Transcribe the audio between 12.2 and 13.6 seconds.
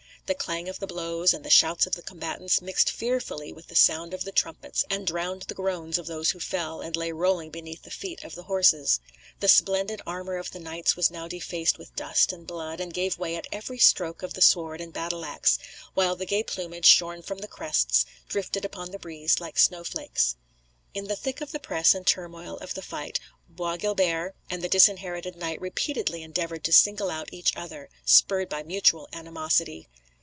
and blood, and gave way at